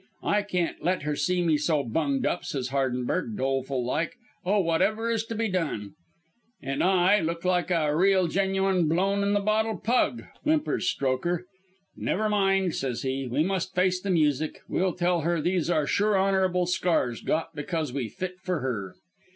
"'I 0.23 0.41
can't 0.41 0.83
let 0.83 1.03
her 1.03 1.15
see 1.15 1.43
me 1.43 1.57
so 1.57 1.83
bunged 1.83 2.25
up,' 2.25 2.43
says 2.43 2.69
Hardenberg, 2.69 3.37
doleful 3.37 3.85
like, 3.85 4.15
'Oh, 4.43 4.59
whatever 4.59 5.11
is 5.11 5.23
to 5.25 5.35
be 5.35 5.47
done?' 5.47 5.93
"'An' 6.59 6.81
I 6.81 7.19
look 7.19 7.45
like 7.45 7.69
a 7.69 7.95
real 7.95 8.25
genuine 8.27 8.87
blown 8.87 9.21
in 9.21 9.33
the 9.33 9.39
bottle 9.39 9.77
pug,' 9.77 10.23
whimpers 10.41 10.87
Strokher. 10.89 11.45
'Never 11.95 12.29
mind,' 12.29 12.73
says 12.73 13.03
he, 13.03 13.27
'we 13.27 13.43
must 13.43 13.75
face 13.75 14.01
the 14.01 14.09
music. 14.09 14.61
We'll 14.67 14.93
tell 14.93 15.21
her 15.21 15.39
these 15.39 15.69
are 15.69 15.85
sure 15.85 16.17
honourable 16.19 16.65
scars, 16.65 17.21
got 17.21 17.53
because 17.55 17.93
we 17.93 18.09
fit 18.09 18.39
for 18.41 18.61
her.' 18.61 18.95